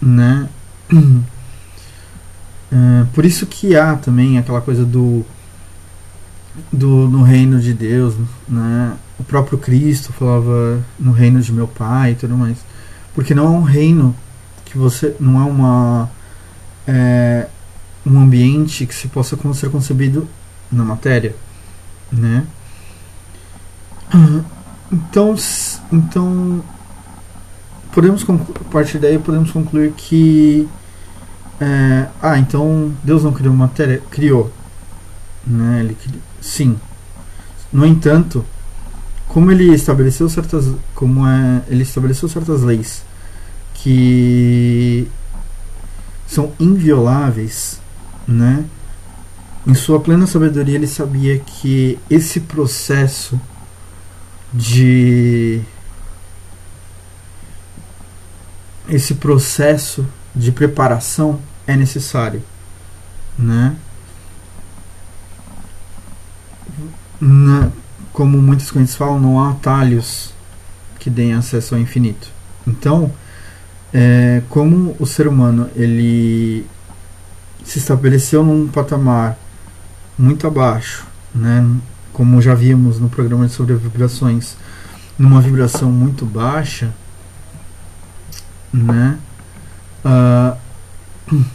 Né? 0.01 0.49
É, 2.71 3.07
por 3.15 3.25
isso 3.25 3.47
que 3.47 3.75
há 3.75 3.97
também 3.97 4.37
aquela 4.37 4.61
coisa 4.61 4.85
do, 4.85 5.25
do 6.73 7.09
no 7.09 7.23
reino 7.23 7.59
de 7.61 7.73
Deus, 7.73 8.15
né? 8.47 8.95
O 9.19 9.25
próprio 9.25 9.59
Cristo 9.59 10.13
falava 10.13 10.85
no 10.99 11.13
reino 11.13 11.41
de 11.41 11.51
meu 11.51 11.67
Pai 11.67 12.13
e 12.13 12.15
tudo 12.15 12.37
mais, 12.37 12.59
porque 13.15 13.35
não 13.35 13.47
é 13.47 13.59
um 13.59 13.63
reino 13.63 14.15
que 14.67 14.77
você 14.77 15.17
não 15.19 15.41
é 15.41 15.45
uma 15.45 16.11
é, 16.87 17.47
um 18.07 18.21
ambiente 18.21 18.87
que 18.87 18.95
se 18.95 19.09
possa 19.09 19.37
ser 19.55 19.71
concebido 19.71 20.29
na 20.71 20.85
matéria, 20.85 21.35
né? 22.13 22.47
Então, 24.91 25.35
então 25.93 26.65
podemos 27.93 28.25
a 28.29 28.65
partir 28.71 28.99
daí 28.99 29.19
podemos 29.19 29.51
concluir 29.51 29.93
que 29.93 30.67
é, 31.61 32.07
ah, 32.23 32.39
então 32.39 32.93
Deus 33.03 33.23
não 33.23 33.33
criou 33.33 33.55
matéria, 33.55 34.03
criou, 34.11 34.51
né? 35.47 35.81
Ele 35.81 35.97
sim. 36.41 36.79
No 37.71 37.85
entanto, 37.85 38.45
como 39.29 39.51
ele 39.51 39.75
estabeleceu 39.75 40.29
certas, 40.29 40.73
como 40.95 41.27
é, 41.27 41.63
ele 41.69 41.83
estabeleceu 41.83 42.29
certas 42.29 42.63
leis 42.63 43.05
que 43.75 45.07
são 46.27 46.53
invioláveis 46.59 47.81
né? 48.29 48.65
Em 49.67 49.75
sua 49.75 49.99
plena 49.99 50.27
sabedoria, 50.27 50.75
ele 50.75 50.87
sabia 50.87 51.39
que 51.39 51.99
esse 52.11 52.41
processo 52.41 53.41
de 54.53 55.61
esse 58.89 59.15
processo 59.15 60.07
de 60.35 60.51
preparação 60.51 61.41
é 61.67 61.77
necessário, 61.77 62.43
né? 63.39 63.77
Na, 67.21 67.71
como 68.13 68.41
muitos 68.41 68.71
clientes 68.71 68.95
falam, 68.95 69.21
não 69.21 69.41
há 69.41 69.51
atalhos 69.51 70.33
que 70.99 71.11
deem 71.11 71.35
acesso 71.35 71.75
ao 71.75 71.81
infinito. 71.81 72.29
Então, 72.67 73.13
é, 73.93 74.43
como 74.49 74.97
o 74.99 75.07
ser 75.07 75.29
humano 75.29 75.69
ele 75.75 76.67
se 77.65 77.79
estabeleceu 77.79 78.43
num 78.43 78.69
patamar 78.69 79.37
muito 80.19 80.47
abaixo, 80.47 81.07
né? 81.35 81.65
Como 82.19 82.43
já 82.43 82.53
vimos 82.53 82.99
no 82.99 83.09
programa 83.09 83.49
sobre 83.49 83.77
vibrações, 83.77 84.57
numa 85.17 85.41
vibração 85.41 85.89
muito 85.89 86.27
baixa, 86.27 86.93
né? 88.73 89.17
Uh, 90.05 90.57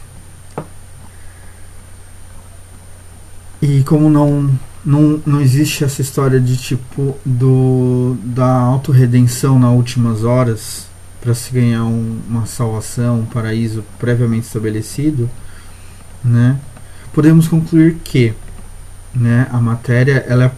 e 3.60 3.82
como 3.84 4.08
não, 4.08 4.50
não, 4.82 5.20
não 5.26 5.38
existe 5.42 5.84
essa 5.84 6.00
história 6.00 6.40
de 6.40 6.56
tipo 6.56 7.14
do 7.26 8.16
da 8.24 8.50
autorredenção 8.60 9.58
nas 9.58 9.70
últimas 9.70 10.24
horas 10.24 10.86
para 11.20 11.34
se 11.34 11.52
ganhar 11.52 11.84
um, 11.84 12.20
uma 12.26 12.46
salvação, 12.46 13.20
um 13.20 13.26
paraíso 13.26 13.84
previamente 13.98 14.46
estabelecido, 14.46 15.28
né, 16.24 16.58
podemos 17.12 17.48
concluir 17.48 17.96
que 18.02 18.32
né, 19.14 19.46
a 19.52 19.60
matéria, 19.60 20.24
ela, 20.28 20.54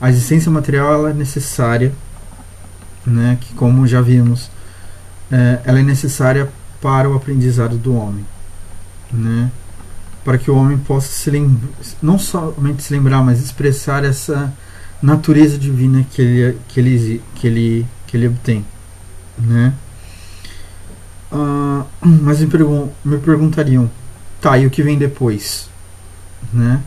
a 0.00 0.10
existência 0.10 0.50
material 0.50 1.08
é 1.08 1.12
necessária, 1.12 1.92
né, 3.06 3.38
que 3.40 3.54
como 3.54 3.86
já 3.86 4.00
vimos, 4.00 4.50
é, 5.30 5.60
ela 5.64 5.80
é 5.80 5.82
necessária 5.82 6.48
para 6.80 7.08
o 7.08 7.14
aprendizado 7.14 7.76
do 7.76 7.94
homem, 7.94 8.26
né, 9.12 9.50
para 10.24 10.38
que 10.38 10.50
o 10.50 10.56
homem 10.56 10.78
possa 10.78 11.08
se 11.08 11.30
lembrar, 11.30 11.68
não 12.02 12.18
somente 12.18 12.82
se 12.82 12.92
lembrar, 12.92 13.22
mas 13.22 13.42
expressar 13.42 14.04
essa 14.04 14.52
natureza 15.02 15.58
divina 15.58 16.04
que 16.10 16.22
ele, 16.22 16.58
que 16.68 16.80
ele, 16.80 17.22
que 17.34 17.46
ele, 17.46 17.86
que 18.06 18.16
ele 18.16 18.28
obtém, 18.28 18.64
né. 19.38 19.72
Uh, 21.32 21.84
mas 22.00 22.40
me, 22.40 22.46
pergun 22.46 22.88
me 23.04 23.18
perguntariam 23.18 23.90
Tá, 24.44 24.58
e 24.58 24.66
o 24.66 24.70
que 24.70 24.82
vem 24.82 24.98
depois? 24.98 25.70
Né? 26.52 26.78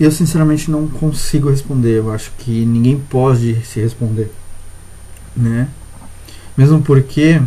Eu 0.00 0.10
sinceramente 0.10 0.70
não 0.70 0.88
consigo 0.88 1.50
responder. 1.50 1.98
Eu 1.98 2.10
acho 2.10 2.32
que 2.38 2.64
ninguém 2.64 2.98
pode 2.98 3.62
se 3.66 3.78
responder. 3.78 4.32
Né? 5.36 5.68
Mesmo 6.56 6.80
porque 6.80 7.40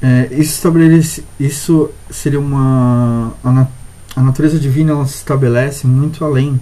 é, 0.00 0.28
isso, 0.30 0.52
estabelece, 0.52 1.24
isso 1.38 1.90
seria 2.10 2.38
uma. 2.38 3.34
A, 3.42 3.50
nat 3.50 3.68
a 4.14 4.22
natureza 4.22 4.58
divina 4.58 4.92
ela 4.92 5.06
se 5.06 5.16
estabelece 5.16 5.86
muito 5.86 6.24
além 6.24 6.58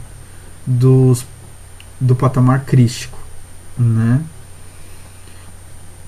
dos, 0.66 1.25
do 2.00 2.16
patamar 2.16 2.64
crístico. 2.64 3.18
né? 3.78 4.23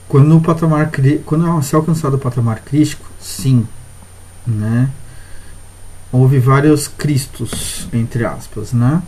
Quando 0.08 0.36
o 0.36 0.40
patamar 0.40 0.90
quando 1.24 1.62
se 1.62 1.74
é 1.74 1.78
alcançado 1.78 2.14
o 2.14 2.18
patamar 2.18 2.60
crítico, 2.60 3.04
sim, 3.20 3.66
né? 4.46 4.90
Houve 6.16 6.38
vários 6.38 6.88
cristos 6.88 7.86
entre 7.92 8.24
aspas, 8.24 8.72
né? 8.72 9.02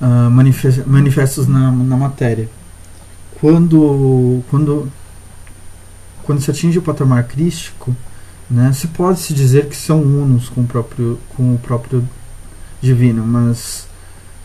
Uh, 0.00 0.30
manifestos 0.86 1.46
na, 1.46 1.70
na 1.70 1.96
matéria. 1.98 2.48
Quando 3.38 4.42
quando 4.48 4.90
quando 6.22 6.40
se 6.40 6.50
atinge 6.50 6.78
o 6.78 6.82
patamar 6.82 7.24
crístico, 7.24 7.94
né, 8.48 8.72
se 8.72 8.86
pode 8.86 9.20
se 9.20 9.34
dizer 9.34 9.68
que 9.68 9.76
são 9.76 10.00
unos 10.00 10.48
com 10.48 10.62
o 10.62 10.66
próprio 10.66 11.18
com 11.36 11.54
o 11.54 11.58
próprio 11.58 12.08
divino, 12.80 13.22
mas 13.26 13.86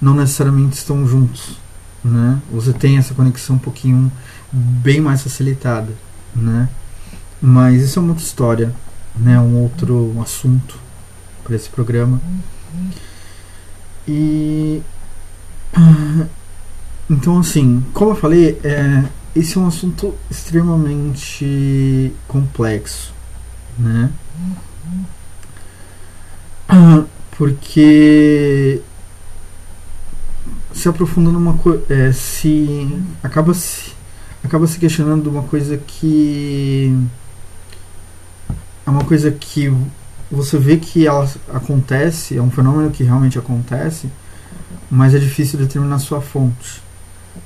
não 0.01 0.15
necessariamente 0.15 0.75
estão 0.75 1.07
juntos, 1.07 1.57
né? 2.03 2.41
Você 2.51 2.73
tem 2.73 2.97
essa 2.97 3.13
conexão 3.13 3.55
um 3.55 3.59
pouquinho 3.59 4.11
bem 4.51 4.99
mais 4.99 5.23
facilitada, 5.23 5.93
né? 6.35 6.67
Mas 7.41 7.81
isso 7.81 7.99
é 7.99 8.01
uma 8.01 8.09
outra 8.09 8.25
história, 8.25 8.75
né? 9.19 9.39
Um 9.39 9.61
outro 9.63 10.15
assunto 10.21 10.77
para 11.43 11.55
esse 11.55 11.69
programa. 11.69 12.21
E 14.07 14.81
então 17.09 17.39
assim, 17.39 17.83
como 17.93 18.11
eu 18.11 18.15
falei, 18.15 18.59
é, 18.63 19.03
esse 19.35 19.57
é 19.57 19.61
um 19.61 19.67
assunto 19.67 20.15
extremamente 20.29 22.11
complexo, 22.27 23.13
né? 23.77 24.11
Porque 27.37 28.81
se 30.73 30.89
aprofunda 30.89 31.31
numa 31.31 31.53
coisa, 31.53 31.83
é, 31.89 32.11
se 32.11 32.99
acaba 33.21 33.53
se 33.53 33.91
acaba 34.43 34.65
se 34.65 34.79
questionando 34.79 35.27
uma 35.27 35.43
coisa 35.43 35.77
que 35.77 36.95
é 38.87 38.89
uma 38.89 39.03
coisa 39.03 39.29
que 39.29 39.69
você 40.31 40.57
vê 40.57 40.77
que 40.77 41.05
ela 41.05 41.29
acontece, 41.53 42.37
é 42.37 42.41
um 42.41 42.49
fenômeno 42.49 42.89
que 42.89 43.03
realmente 43.03 43.37
acontece, 43.37 44.09
mas 44.89 45.13
é 45.13 45.19
difícil 45.19 45.59
determinar 45.59 45.99
sua 45.99 46.21
fonte, 46.21 46.81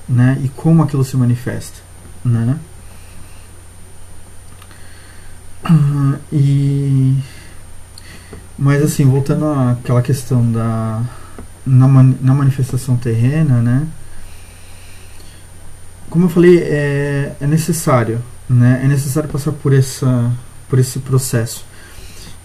né? 0.08 0.40
E 0.44 0.50
como 0.50 0.84
aquilo 0.84 1.04
se 1.04 1.18
manifesta, 1.18 1.80
né? 2.24 2.60
E 6.32 7.18
mas 8.58 8.84
assim, 8.84 9.06
voltando 9.06 9.46
àquela 9.46 10.02
questão 10.02 10.50
da 10.52 11.02
na, 11.66 11.88
na 11.88 12.34
manifestação 12.34 12.96
terrena, 12.96 13.62
né? 13.62 13.88
Como 16.10 16.26
eu 16.26 16.30
falei, 16.30 16.60
é, 16.60 17.36
é 17.42 17.48
necessário, 17.48 18.22
né? 18.48 18.82
É 18.84 18.88
necessário 18.88 19.30
passar 19.30 19.52
por 19.52 19.74
essa 19.74 20.32
por 20.72 20.80
esse 20.80 21.00
processo. 21.00 21.66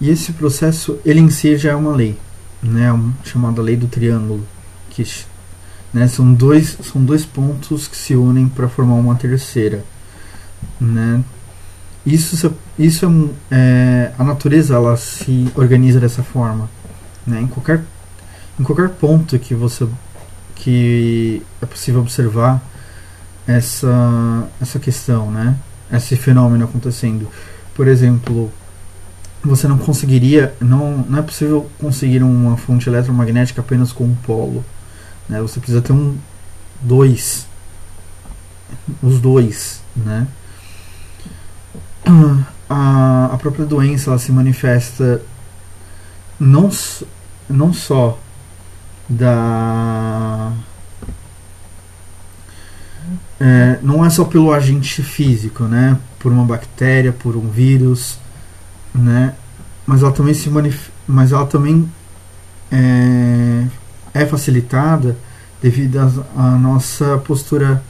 E 0.00 0.10
esse 0.10 0.32
processo, 0.32 0.98
ele 1.04 1.20
em 1.20 1.30
si 1.30 1.56
já 1.56 1.70
é 1.70 1.74
uma 1.76 1.94
lei, 1.94 2.18
né? 2.60 2.88
Chamada 3.24 3.62
lei 3.62 3.76
do 3.76 3.86
triângulo, 3.86 4.44
que 4.90 5.06
né, 5.94 6.08
são 6.08 6.34
dois 6.34 6.76
são 6.82 7.02
dois 7.02 7.24
pontos 7.24 7.86
que 7.86 7.96
se 7.96 8.16
unem 8.16 8.48
para 8.48 8.68
formar 8.68 8.94
uma 8.94 9.14
terceira, 9.14 9.84
né? 10.80 11.22
Isso 12.04 12.52
isso 12.76 13.32
é, 13.50 13.56
é, 13.56 14.12
a 14.18 14.24
natureza 14.24 14.74
ela 14.74 14.96
se 14.96 15.48
organiza 15.54 16.00
dessa 16.00 16.22
forma, 16.22 16.68
né? 17.24 17.40
Em 17.40 17.46
qualquer 17.46 17.84
em 18.58 18.64
qualquer 18.64 18.88
ponto 18.90 19.38
que 19.38 19.54
você 19.54 19.86
que 20.56 21.42
é 21.62 21.66
possível 21.66 22.00
observar 22.00 22.60
essa 23.46 24.48
essa 24.60 24.78
questão, 24.80 25.30
né? 25.30 25.56
Esse 25.92 26.16
fenômeno 26.16 26.64
acontecendo. 26.64 27.28
Por 27.76 27.86
exemplo, 27.86 28.50
você 29.44 29.68
não 29.68 29.76
conseguiria, 29.76 30.54
não, 30.58 31.04
não 31.08 31.18
é 31.18 31.22
possível 31.22 31.70
conseguir 31.78 32.22
uma 32.22 32.56
fonte 32.56 32.88
eletromagnética 32.88 33.60
apenas 33.60 33.92
com 33.92 34.04
um 34.04 34.14
polo. 34.14 34.64
Né? 35.28 35.40
Você 35.42 35.60
precisa 35.60 35.82
ter 35.82 35.92
um 35.92 36.16
dois, 36.80 37.46
os 39.02 39.20
dois, 39.20 39.82
né? 39.94 40.26
A, 42.68 43.30
a 43.32 43.36
própria 43.36 43.64
doença 43.64 44.10
ela 44.10 44.18
se 44.18 44.32
manifesta 44.32 45.22
não, 46.40 46.68
não 47.48 47.72
só 47.72 48.18
da 49.08 50.52
é, 53.38 53.78
não 53.82 54.04
é 54.04 54.10
só 54.10 54.24
pelo 54.24 54.52
agente 54.52 55.02
físico, 55.02 55.64
né? 55.64 55.96
Por 56.26 56.32
uma 56.32 56.44
bactéria, 56.44 57.12
por 57.12 57.36
um 57.36 57.48
vírus, 57.48 58.18
né? 58.92 59.34
Mas 59.86 60.02
ela 60.02 60.10
também 60.10 60.34
se 60.34 60.50
manif 60.50 60.90
mas 61.06 61.30
ela 61.30 61.46
também 61.46 61.88
é, 62.72 63.64
é 64.12 64.26
facilitada 64.26 65.16
devido 65.62 66.00
à 66.36 66.50
nossa 66.58 67.16
postura 67.18 67.80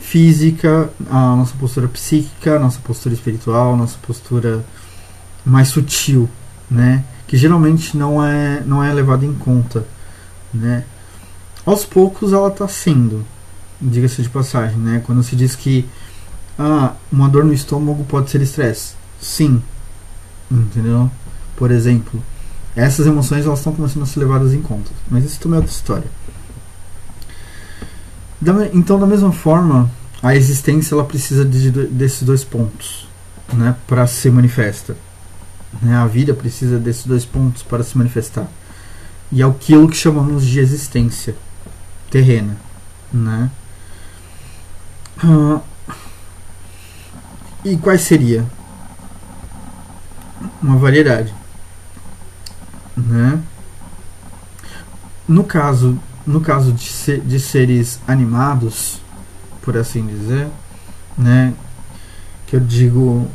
física, 0.00 0.88
à 1.10 1.36
nossa 1.36 1.54
postura 1.56 1.86
psíquica, 1.86 2.56
à 2.56 2.58
nossa 2.58 2.78
postura 2.78 3.14
espiritual, 3.14 3.74
à 3.74 3.76
nossa 3.76 3.98
postura 3.98 4.64
mais 5.44 5.68
sutil, 5.68 6.26
né? 6.70 7.04
Que 7.28 7.36
geralmente 7.36 7.98
não 7.98 8.24
é 8.24 8.62
não 8.64 8.82
é 8.82 8.90
levada 8.94 9.26
em 9.26 9.34
conta 9.34 9.84
né? 10.54 10.84
Aos 11.66 11.84
poucos 11.84 12.32
ela 12.32 12.48
está 12.48 12.66
sendo, 12.66 13.26
diga-se 13.78 14.22
de 14.22 14.30
passagem, 14.30 14.78
né? 14.78 15.02
Quando 15.04 15.22
se 15.22 15.36
diz 15.36 15.54
que 15.54 15.86
ah, 16.58 16.94
uma 17.10 17.28
dor 17.28 17.44
no 17.44 17.52
estômago 17.52 18.04
pode 18.04 18.30
ser 18.30 18.40
estresse, 18.40 18.94
sim, 19.20 19.62
entendeu? 20.50 21.10
Por 21.56 21.70
exemplo, 21.70 22.22
essas 22.76 23.06
emoções 23.06 23.44
elas 23.44 23.58
estão 23.58 23.72
começando 23.72 24.02
a 24.02 24.06
ser 24.06 24.20
levadas 24.20 24.52
em 24.52 24.60
conta, 24.60 24.90
mas 25.10 25.24
isso 25.24 25.40
também 25.40 25.56
é 25.56 25.60
outra 25.60 25.74
história. 25.74 26.10
Então, 28.72 28.98
da 28.98 29.06
mesma 29.06 29.32
forma, 29.32 29.90
a 30.22 30.34
existência 30.36 30.94
ela 30.94 31.04
precisa 31.04 31.44
de, 31.44 31.70
desses 31.70 32.22
dois 32.22 32.44
pontos, 32.44 33.08
né, 33.52 33.74
para 33.86 34.06
ser 34.06 34.30
manifesta. 34.30 34.96
Né? 35.80 35.96
A 35.96 36.06
vida 36.06 36.34
precisa 36.34 36.78
desses 36.78 37.06
dois 37.06 37.24
pontos 37.24 37.62
para 37.62 37.82
se 37.82 37.96
manifestar 37.96 38.46
e 39.34 39.42
é 39.42 39.44
aquilo 39.44 39.88
que 39.88 39.96
chamamos 39.96 40.46
de 40.46 40.60
existência 40.60 41.34
terrena, 42.10 42.56
né? 43.12 43.50
Ah, 45.18 45.60
e 47.64 47.76
quais 47.76 48.02
seria? 48.02 48.44
Uma 50.62 50.76
variedade, 50.76 51.34
né? 52.96 53.40
No 55.26 55.44
caso, 55.44 55.98
no 56.26 56.40
caso 56.40 56.72
de, 56.72 56.88
ser, 56.88 57.20
de 57.20 57.40
seres 57.40 57.98
animados, 58.06 59.00
por 59.62 59.76
assim 59.76 60.06
dizer, 60.06 60.48
né? 61.16 61.54
Que 62.46 62.56
eu 62.56 62.60
digo 62.60 63.30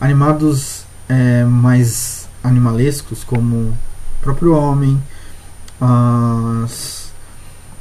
animados 0.00 0.84
é, 1.08 1.44
mais 1.44 2.28
animalescos, 2.42 3.24
como 3.24 3.56
o 3.56 3.76
próprio 4.20 4.54
homem, 4.54 5.02
as, 5.80 7.12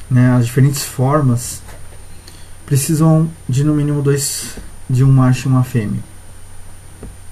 né, 0.10 0.32
as 0.32 0.46
diferentes 0.46 0.84
formas 0.84 1.62
precisam 2.66 3.30
de 3.48 3.64
no 3.64 3.76
mínimo 3.76 4.02
dois 4.02 4.58
de 4.94 5.04
um 5.04 5.12
macho 5.12 5.48
e 5.48 5.52
uma 5.52 5.64
fêmea 5.64 6.02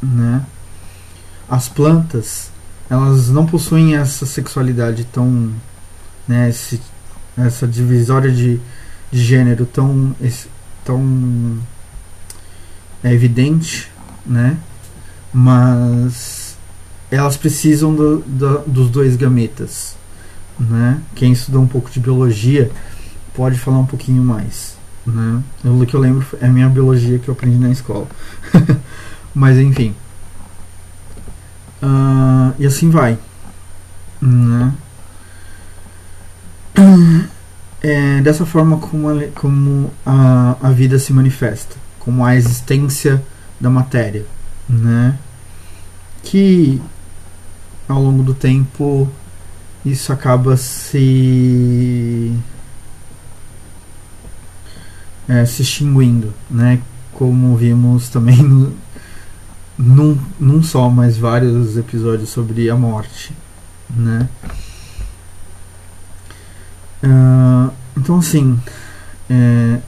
né? 0.02 0.41
As 1.50 1.69
plantas 1.69 2.50
elas 2.89 3.30
não 3.30 3.45
possuem 3.45 3.95
essa 3.95 4.26
sexualidade 4.26 5.06
tão 5.06 5.54
né 6.28 6.50
esse, 6.50 6.82
essa 7.38 7.67
divisória 7.67 8.32
de, 8.32 8.60
de 9.12 9.24
gênero 9.24 9.65
tão 9.65 10.15
tão 10.84 11.60
é 13.04 13.13
evidente 13.13 13.89
né? 14.26 14.58
Mas 15.34 16.58
elas 17.10 17.38
precisam 17.38 17.95
do, 17.95 18.19
do, 18.19 18.60
dos 18.67 18.89
dois 18.89 19.15
gametas 19.15 19.95
né? 20.60 21.02
Quem 21.15 21.32
estudou 21.32 21.62
um 21.62 21.67
pouco 21.67 21.89
de 21.89 22.00
biologia 22.00 22.71
pode 23.34 23.58
falar 23.58 23.80
um 23.80 23.86
pouquinho 23.86 24.24
mais, 24.24 24.76
né? 25.06 25.44
O 25.64 25.86
que 25.86 25.96
eu 25.96 26.00
lembro 26.00 26.26
é 26.40 26.46
a 26.46 26.50
minha 26.50 26.70
biologia 26.70 27.20
que 27.20 27.28
eu 27.28 27.34
aprendi 27.34 27.58
na 27.58 27.70
escola. 27.70 28.08
Mas 29.34 29.58
enfim. 29.58 29.96
Uh, 31.82 32.54
e 32.60 32.66
assim 32.66 32.90
vai. 32.90 33.18
Né? 34.22 34.74
É 37.84 38.22
dessa 38.22 38.46
forma 38.46 38.78
como, 38.78 39.10
a, 39.10 39.28
como 39.34 39.92
a, 40.06 40.56
a 40.62 40.70
vida 40.70 41.00
se 41.00 41.12
manifesta, 41.12 41.76
como 41.98 42.24
a 42.24 42.36
existência 42.36 43.20
da 43.60 43.72
matéria, 43.72 44.24
né? 44.70 45.18
Que 46.22 46.80
ao 47.90 48.00
longo 48.00 48.22
do 48.22 48.36
tempo 48.36 49.10
isso 49.84 50.14
acaba 50.14 50.56
se 50.58 52.32
é, 55.32 55.46
se 55.46 55.62
extinguindo, 55.62 56.34
né? 56.50 56.82
Como 57.13 57.56
vimos 57.56 58.10
também 58.10 58.36
no, 58.44 58.76
num, 59.78 60.20
num 60.38 60.62
só, 60.62 60.89
mas 60.89 61.17
vários 61.17 61.78
episódios 61.78 62.30
sobre 62.30 62.70
a 62.70 62.76
morte, 62.76 63.34
né? 63.89 64.28
Uh, 67.02 67.72
então 67.98 68.17
assim, 68.17 68.60
é, 69.30 69.80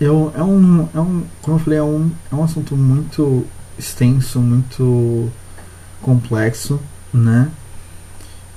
eu, 0.00 0.32
é, 0.36 0.42
um, 0.42 0.88
é 0.92 1.00
um, 1.00 1.24
como 1.40 1.56
eu 1.56 1.60
falei, 1.60 1.78
é 1.78 1.82
um, 1.82 2.10
é 2.32 2.34
um 2.34 2.42
assunto 2.42 2.76
muito 2.76 3.46
extenso, 3.78 4.40
muito 4.40 5.30
complexo, 6.02 6.80
né? 7.14 7.48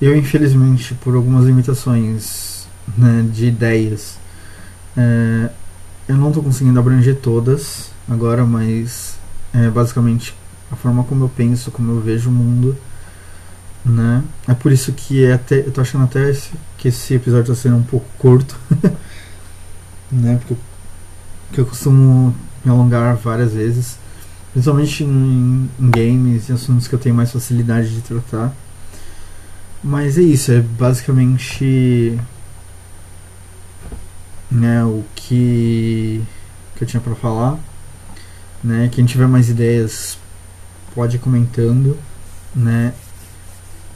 Eu, 0.01 0.17
infelizmente, 0.17 0.95
por 0.95 1.15
algumas 1.15 1.45
limitações 1.45 2.67
né, 2.97 3.25
de 3.31 3.45
ideias, 3.45 4.17
é, 4.95 5.49
eu 6.07 6.17
não 6.17 6.29
estou 6.29 6.43
conseguindo 6.43 6.79
abranger 6.79 7.15
todas 7.15 7.91
agora, 8.09 8.45
mas 8.45 9.17
é, 9.53 9.69
basicamente 9.69 10.35
a 10.71 10.75
forma 10.75 11.03
como 11.03 11.25
eu 11.25 11.29
penso, 11.29 11.71
como 11.71 11.91
eu 11.91 12.01
vejo 12.01 12.29
o 12.29 12.33
mundo, 12.33 12.75
né? 13.85 14.23
É 14.47 14.53
por 14.53 14.71
isso 14.71 14.91
que 14.93 15.23
é 15.23 15.33
até, 15.33 15.59
eu 15.59 15.71
tô 15.71 15.81
achando 15.81 16.05
até 16.05 16.29
esse, 16.29 16.51
que 16.77 16.87
esse 16.87 17.13
episódio 17.13 17.51
está 17.51 17.63
sendo 17.63 17.77
um 17.77 17.83
pouco 17.83 18.05
curto, 18.17 18.57
né? 20.11 20.37
Porque, 20.37 20.55
porque 21.47 21.61
eu 21.61 21.65
costumo 21.65 22.35
me 22.63 22.71
alongar 22.71 23.15
várias 23.15 23.53
vezes, 23.53 23.97
principalmente 24.51 25.03
em, 25.03 25.69
em 25.79 25.89
games 25.89 26.49
e 26.49 26.53
assuntos 26.53 26.87
que 26.87 26.95
eu 26.95 26.99
tenho 26.99 27.15
mais 27.15 27.31
facilidade 27.31 27.93
de 27.93 28.01
tratar. 28.01 28.53
Mas 29.83 30.17
é 30.17 30.21
isso, 30.21 30.51
é 30.51 30.61
basicamente 30.61 32.17
né, 34.53 34.83
o 34.85 35.03
que, 35.15 36.23
que 36.75 36.83
eu 36.83 36.87
tinha 36.87 37.01
para 37.01 37.15
falar. 37.15 37.57
Né? 38.63 38.87
Quem 38.91 39.05
tiver 39.05 39.27
mais 39.27 39.49
ideias 39.49 40.17
pode 40.93 41.17
ir 41.17 41.19
comentando. 41.19 41.97
Né? 42.55 42.93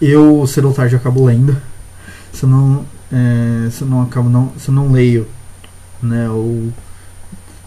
Eu 0.01 0.45
cedo 0.47 0.67
ou 0.67 0.73
tarde 0.73 0.95
acabo 0.95 1.23
lendo. 1.25 1.55
Se 2.33 2.43
eu 2.43 2.49
não, 2.49 2.85
é, 3.11 3.69
se 3.69 3.83
eu 3.83 3.87
não 3.87 4.01
acabo 4.01 4.29
não, 4.29 4.51
se 4.57 4.69
eu 4.69 4.73
não 4.73 4.91
leio, 4.91 5.27
né, 6.01 6.29
ou 6.29 6.71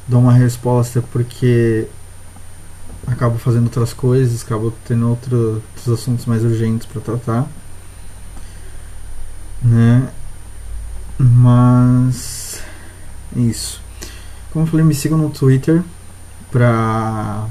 dou 0.07 0.21
uma 0.21 0.33
resposta 0.33 1.03
porque 1.13 1.89
acabo 3.07 3.39
fazendo 3.39 3.65
outras 3.65 3.93
coisas, 3.93 4.43
acabo 4.43 4.73
tendo 4.87 5.09
outro, 5.09 5.63
outros 5.77 5.89
assuntos 5.89 6.27
mais 6.27 6.45
urgentes 6.45 6.87
para 6.87 7.01
tratar, 7.01 7.49
né? 9.63 10.09
Mas 11.19 12.40
isso. 13.35 13.81
Como 14.53 14.65
eu 14.65 14.71
falei, 14.71 14.85
me 14.85 14.95
sigam 14.95 15.19
no 15.19 15.31
Twitter 15.31 15.83
pra 16.51 17.47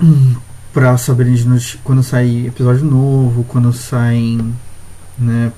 pra 0.72 0.96
saberem 0.96 1.34
de 1.34 1.78
quando 1.78 2.02
sair 2.02 2.46
episódio 2.46 2.84
novo, 2.84 3.44
quando 3.44 3.72
saem, 3.72 4.54
né, 5.18 5.52